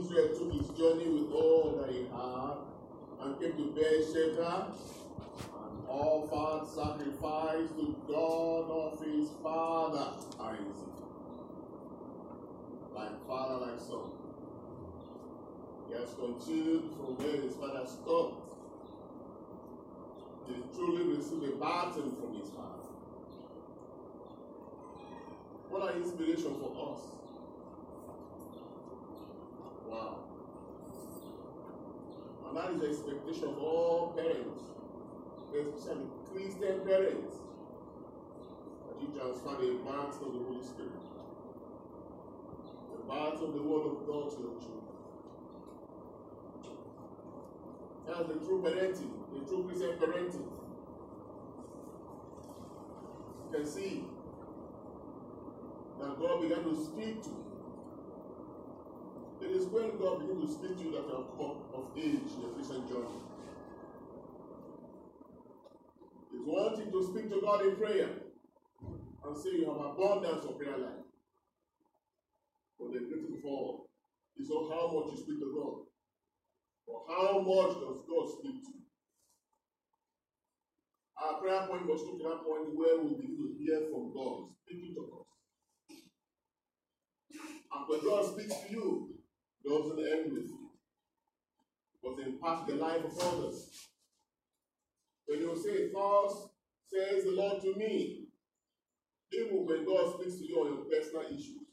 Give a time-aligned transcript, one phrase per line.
[0.00, 2.56] Israel took his journey with all that he had
[3.20, 10.66] and came to Beersheba and offered sacrifice to God of his father Isaac.
[12.94, 14.10] Like father, like son.
[15.88, 18.54] He has continued from where his father stopped.
[20.48, 22.88] He truly received a baton from his father.
[25.68, 27.20] What an inspiration for us.
[29.90, 30.18] Wow.
[32.50, 34.64] And that is the expectation of all parents,
[35.54, 37.34] especially Christian parents,
[38.86, 40.90] that you transfer the baton of the Holy Spirit,
[42.90, 44.82] the baton of the Word of God to your children.
[48.08, 50.50] That's the true parenting, the true Christian parenting.
[53.46, 54.04] You can see
[56.00, 57.49] that God began to speak to.
[59.42, 62.28] It is when God begins to speak to you that you have come of age
[62.34, 63.20] in your Christian journey.
[66.32, 68.10] It's one thing to speak to God in prayer
[69.24, 71.04] and say you have abundance of prayer life.
[72.78, 73.88] But the greatest of all
[74.36, 75.88] is not how much you speak to God,
[76.86, 78.84] but how much does God speak to you.
[81.20, 84.94] Our prayer point was to that point where we begin to hear from God speaking
[84.94, 85.26] to us.
[87.72, 89.19] And when God speaks to you,
[89.70, 90.70] doesn't end with you,
[92.02, 93.88] but impact the life of others.
[95.26, 96.48] When you say, Thus
[96.92, 98.26] says the Lord to me,
[99.32, 101.70] even when God speaks to you on your personal issues,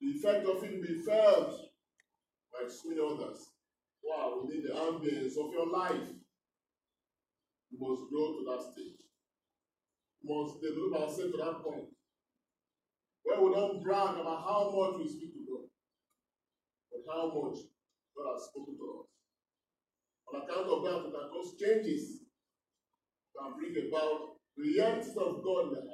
[0.00, 1.50] the effect of it will be felt
[2.50, 3.50] by so many others.
[4.02, 6.08] Wow, within the ambience of your life,
[7.70, 9.04] you must grow to that stage.
[10.22, 11.92] You must develop ourselves to that point
[13.22, 15.39] where we don't brag about how much we speak
[17.10, 17.58] how much
[18.14, 19.08] God has spoken to us.
[20.30, 22.20] On account of that, we can cause changes
[23.40, 25.86] can bring about realities of God of God.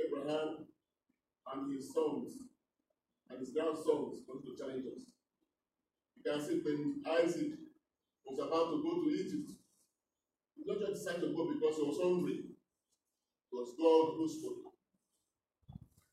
[0.00, 0.66] Abraham
[1.52, 2.38] and his sons
[3.28, 5.12] and his grandsons want to challenge us.
[6.16, 7.52] You can see when Isaac
[8.24, 9.50] was about to go to Egypt,
[10.56, 12.40] he not just decided to go because he was hungry.
[12.44, 14.72] It was God who spoke.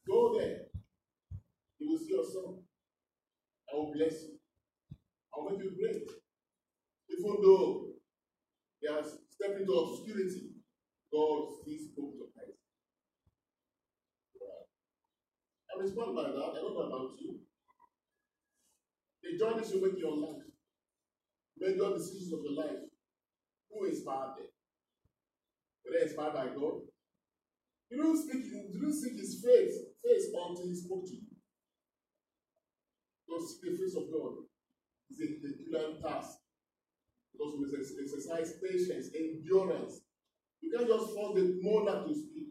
[0.08, 0.67] Go there.
[1.88, 2.60] You will see your son.
[3.72, 4.36] I will bless you.
[5.32, 6.04] I will make you great.
[7.08, 7.96] Even though
[8.82, 10.52] he has stepped into obscurity,
[11.08, 12.60] God still spoke to Isaac.
[15.72, 16.52] I'm inspired by that.
[16.52, 17.40] I don't know about you.
[19.24, 20.44] The journeys you make in your life,
[21.58, 22.84] Make major decisions of your life,
[23.72, 24.52] who inspired them?
[25.86, 26.84] Were they inspired by God?
[27.90, 31.27] You don't speak, you didn't seek his face, face until he spoke to you.
[33.42, 34.46] Seek the face of God.
[35.10, 36.38] It's a Herculean task.
[37.32, 40.02] Because we must exercise patience, endurance.
[40.62, 42.50] You can't just force the monarch to speak.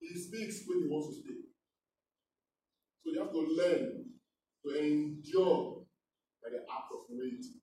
[0.00, 1.44] He speaks when he wants to speak.
[3.04, 4.04] So you have to learn
[4.64, 5.84] to endure
[6.42, 7.60] by the act of waiting.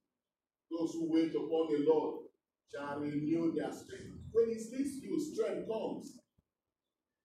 [0.70, 2.26] Those who wait upon the Lord
[2.72, 4.22] shall renew their strength.
[4.32, 6.18] When he speaks you, strength comes.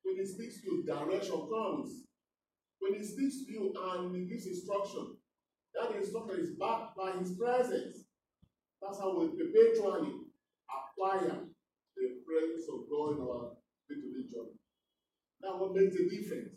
[0.02, 2.04] When he speaks you, direction comes.
[2.80, 5.16] When he speaks to you and he gives instruction,
[5.74, 8.04] that instruction is backed by his presence.
[8.80, 10.12] That's how we perpetually
[10.68, 11.40] acquire
[11.96, 13.52] the presence of God in our
[13.88, 14.58] day-to-day journey.
[15.42, 16.54] Now, what makes a difference?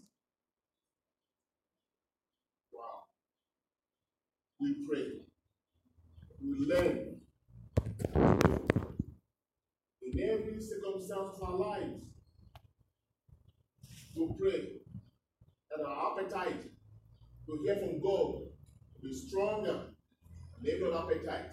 [2.72, 3.08] Wow.
[4.60, 5.08] We pray.
[6.42, 7.22] We learn.
[10.02, 12.02] In every circumstance of our lives,
[14.16, 14.80] we pray
[15.80, 16.64] that our appetite
[17.46, 18.44] to hear from God
[19.02, 19.88] be stronger
[20.62, 21.52] than every other appetite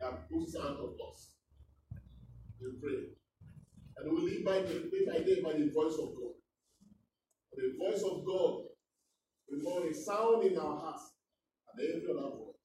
[0.00, 1.32] that pushes out of us.
[2.60, 3.10] We pray.
[3.96, 6.34] And we live by the day by the voice of God.
[7.56, 8.66] The voice of God
[9.48, 11.12] will more a sound in our hearts
[11.76, 12.58] than every other voice.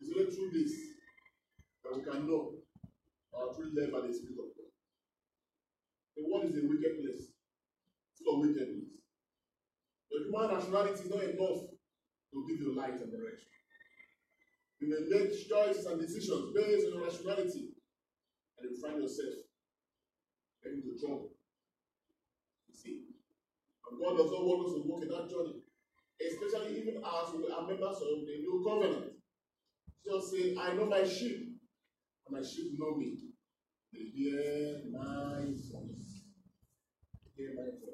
[0.00, 0.72] It's only through this
[1.84, 2.54] that we can know
[3.34, 4.70] our true led by the Spirit of God.
[6.16, 7.31] The world is a wicked place,
[10.32, 11.60] human rationality is not enough
[12.32, 13.48] to give you light and direction.
[14.80, 17.68] You may make choices and decisions based on your rationality,
[18.58, 19.44] and you find yourself
[20.62, 21.30] getting into trouble.
[22.68, 23.04] You see,
[23.90, 25.60] and God does not want us to walk in that journey,
[26.18, 29.12] especially even as we are members of the new covenant.
[30.04, 31.60] Just say, I know my sheep,
[32.26, 33.18] and my sheep know me.
[33.92, 36.24] They hear my voice.
[37.36, 37.91] They hear my voice.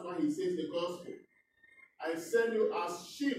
[0.00, 1.12] That's why he says the gospel.
[2.00, 3.36] I send you as sheep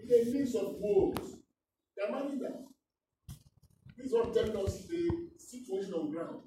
[0.00, 1.36] in the midst of wolves.
[2.08, 2.64] Imagine that.
[3.96, 5.08] This is what telling us the
[5.38, 6.40] situation on ground.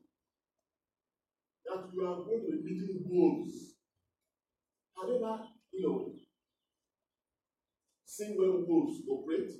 [1.65, 3.75] That you are going to be meeting wolves.
[4.97, 6.13] However, you know,
[8.05, 9.51] seen where wolves operate?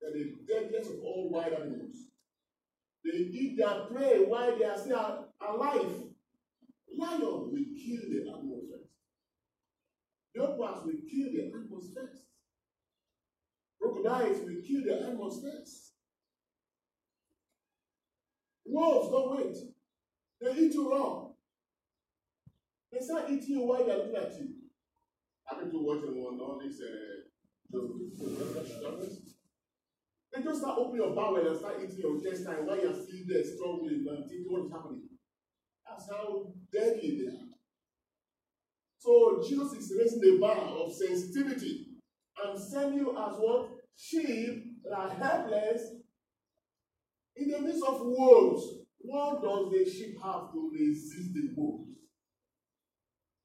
[0.00, 1.96] They're the deadliest of all wild animals.
[3.04, 6.11] They eat their prey while they are still alive.
[7.02, 8.90] Lion will kill the animal first.
[10.34, 12.22] Leopards will kill the animals first.
[13.80, 15.94] Crocodiles will kill the animals first.
[18.64, 19.56] Wolves don't wait.
[20.40, 21.28] They eat you raw.
[22.92, 24.48] They start eating you while they're looking at you.
[25.44, 27.22] Happen to watching one all these uh,
[30.34, 33.44] they just start opening your bowel and start eating your intestine while you're still there
[33.44, 35.11] struggling and thinking what is happening.
[35.92, 37.52] That's how deadly they are.
[38.98, 41.88] So Jesus is raising the bar of sensitivity
[42.42, 43.68] and sending you as what?
[43.94, 45.82] Sheep that are helpless
[47.36, 48.78] in the midst of wolves.
[49.00, 51.90] What does the sheep have to resist the wolves?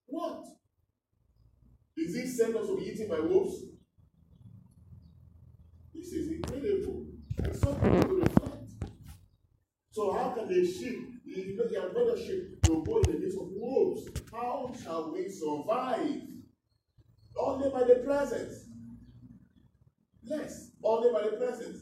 [0.05, 0.45] What?
[1.97, 3.61] Is he sent us to be eaten by wolves?
[5.93, 7.07] This is incredible.
[7.43, 8.46] To.
[9.97, 13.47] So how can the sheep, the, the brother sheep, will go in the midst of
[13.49, 14.07] wolves?
[14.31, 16.21] How shall we survive?
[17.35, 18.65] Only by the presence.
[20.21, 21.79] Yes, only by the presence.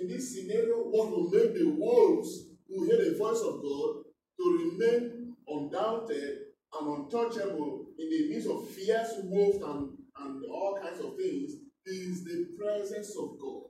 [0.00, 4.04] In this scenario, what will make the wolves who hear the voice of God
[4.38, 6.38] to remain undoubted
[6.78, 9.90] and untouchable in the midst of fierce wolves and,
[10.20, 11.50] and all kinds of things
[11.84, 13.69] is the presence of God.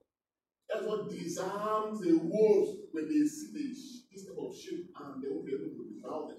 [0.71, 3.75] That's what disarms the wolves when they see the,
[4.13, 6.39] this type of sheep and they won't be able to devour them.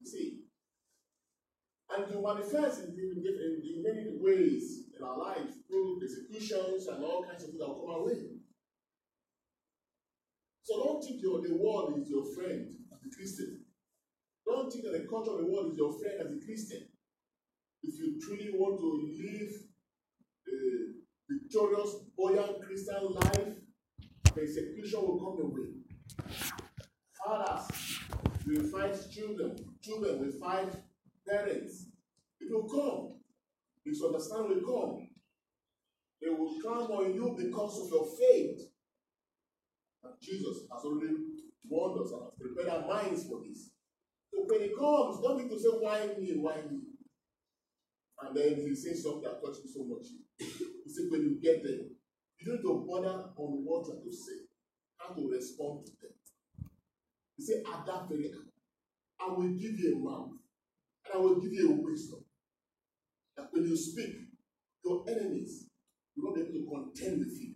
[0.00, 0.40] You see?
[1.88, 7.24] And to manifest in, in, in, many ways in our lives through persecutions and all
[7.24, 8.28] kinds of things that will come our way.
[10.62, 13.64] So don't think your, the world is your friend as a Christian.
[14.46, 16.86] Don't think that the culture of the world is your friend as a Christian.
[17.82, 18.90] If you truly want to
[19.24, 19.69] live
[21.50, 23.54] victorious, buoyant Christian life,
[24.34, 25.70] persecution will come your way.
[27.24, 27.68] Fathers
[28.46, 30.72] will fight children, children will fight
[31.28, 31.86] parents.
[32.40, 33.20] It will come.
[33.84, 35.08] Misunderstanding will come.
[36.22, 38.60] They will come on you because of your faith.
[40.04, 41.14] And Jesus has already
[41.68, 43.70] warned us and has prepared our minds for this.
[44.32, 46.78] So when he comes, don't need to say, why me, why me?
[48.22, 50.06] And then he says something that touched me so much.
[51.00, 51.88] He when you get there,
[52.38, 54.44] you don't need to bother on what you to say,
[54.98, 56.12] how to respond to them.
[57.36, 58.50] He said, at that very hour,
[59.20, 60.32] I will give you a mouth,
[61.04, 62.24] and I will give you a wisdom.
[63.36, 64.14] That when you speak,
[64.84, 65.68] your enemies
[66.16, 67.54] will not be able to contend with you.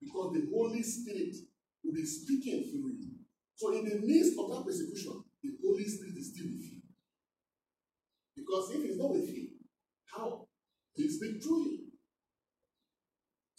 [0.00, 1.34] Because the Holy Spirit
[1.82, 3.10] will be speaking through you.
[3.56, 6.80] So in the midst of that persecution, the Holy Spirit is still with you.
[8.36, 9.48] Because if he's not with you,
[10.14, 10.46] how?
[10.94, 11.85] He speak through you.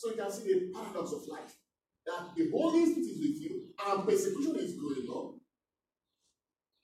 [0.07, 1.51] So you can see the paradox of life.
[2.05, 5.39] That the Holy Spirit is with you and persecution is going on.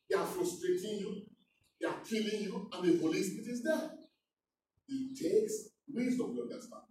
[0.10, 1.24] They are frustrating you,
[1.80, 3.92] they are killing you, and the Holy Spirit is there.
[4.90, 6.84] It takes wisdom to understand.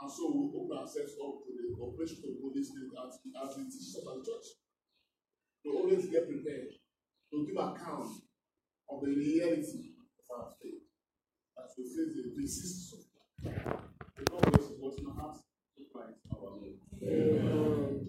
[0.00, 3.56] And so we open ourselves up to the operation of the Holy Spirit as, as
[3.56, 4.48] we teach us as church.
[5.64, 6.76] To always get prepared
[7.32, 8.12] to give account
[8.92, 10.84] of the reality of our faith
[11.56, 13.93] as we face the resistance of God.
[17.02, 18.04] Amen.